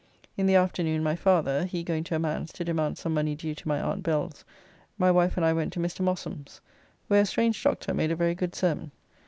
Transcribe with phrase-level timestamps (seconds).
[0.35, 3.53] In the afternoon my father, he going to a man's to demand some money due
[3.53, 4.43] to my Aunt Bells
[4.97, 5.99] my wife and I went to Mr.
[6.01, 6.59] Mossum's,
[7.07, 8.89] where a strange doctor made a very good sermon.